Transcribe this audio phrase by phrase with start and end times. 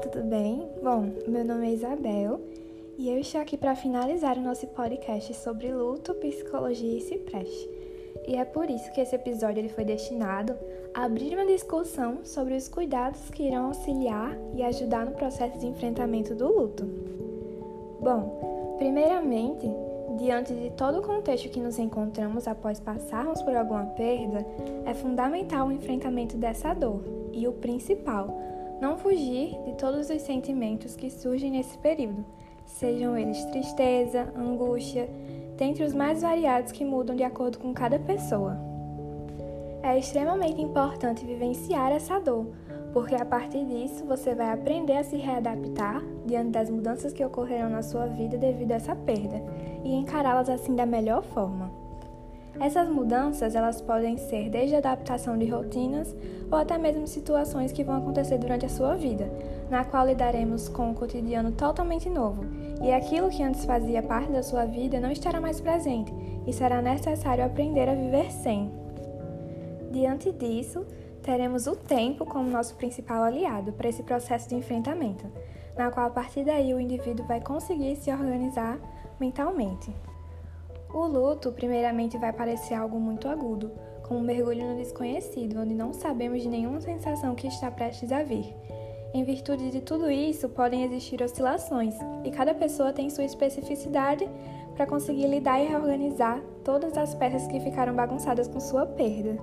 [0.00, 0.66] tudo bem?
[0.82, 2.40] Bom, meu nome é Isabel
[2.96, 7.68] e eu estou aqui para finalizar o nosso podcast sobre luto, psicologia e cipreste.
[8.26, 10.56] E é por isso que esse episódio ele foi destinado
[10.94, 15.66] a abrir uma discussão sobre os cuidados que irão auxiliar e ajudar no processo de
[15.66, 16.84] enfrentamento do luto.
[18.00, 19.70] Bom, primeiramente,
[20.16, 24.46] diante de todo o contexto que nos encontramos após passarmos por alguma perda,
[24.86, 27.02] é fundamental o enfrentamento dessa dor
[27.34, 28.40] e o principal,
[28.80, 32.24] não fugir de todos os sentimentos que surgem nesse período,
[32.64, 35.08] sejam eles tristeza, angústia,
[35.56, 38.56] dentre os mais variados que mudam de acordo com cada pessoa.
[39.82, 42.46] É extremamente importante vivenciar essa dor,
[42.92, 47.68] porque a partir disso você vai aprender a se readaptar diante das mudanças que ocorrerão
[47.68, 49.42] na sua vida devido a essa perda
[49.84, 51.89] e encará-las assim da melhor forma.
[52.58, 56.14] Essas mudanças elas podem ser desde a adaptação de rotinas
[56.50, 59.30] ou até mesmo situações que vão acontecer durante a sua vida,
[59.70, 62.44] na qual lidaremos com um cotidiano totalmente novo,
[62.82, 66.12] e aquilo que antes fazia parte da sua vida não estará mais presente
[66.46, 68.70] e será necessário aprender a viver sem.
[69.90, 70.84] Diante disso,
[71.22, 75.26] teremos o tempo como nosso principal aliado para esse processo de enfrentamento,
[75.76, 78.78] na qual a partir daí o indivíduo vai conseguir se organizar
[79.18, 79.94] mentalmente.
[80.92, 83.70] O luto, primeiramente, vai parecer algo muito agudo,
[84.02, 88.24] como um mergulho no desconhecido, onde não sabemos de nenhuma sensação que está prestes a
[88.24, 88.52] vir.
[89.14, 94.28] Em virtude de tudo isso, podem existir oscilações, e cada pessoa tem sua especificidade
[94.74, 99.38] para conseguir lidar e reorganizar todas as peças que ficaram bagunçadas com sua perda.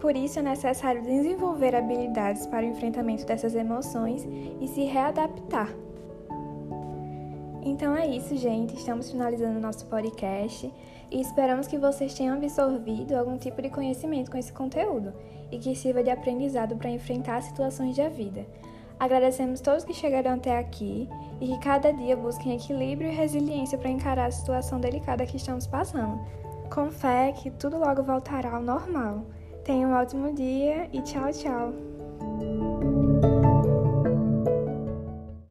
[0.00, 4.26] Por isso é necessário desenvolver habilidades para o enfrentamento dessas emoções
[4.60, 5.72] e se readaptar
[7.64, 8.74] então é isso, gente.
[8.74, 10.72] Estamos finalizando nosso podcast
[11.10, 15.12] e esperamos que vocês tenham absorvido algum tipo de conhecimento com esse conteúdo
[15.50, 18.46] e que sirva de aprendizado para enfrentar situações da vida.
[18.98, 21.08] Agradecemos todos que chegaram até aqui
[21.40, 25.66] e que cada dia busquem equilíbrio e resiliência para encarar a situação delicada que estamos
[25.66, 26.20] passando.
[26.72, 29.24] Com fé que tudo logo voltará ao normal.
[29.64, 33.31] Tenha um ótimo dia e tchau, tchau!